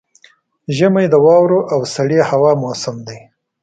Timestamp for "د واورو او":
1.09-1.79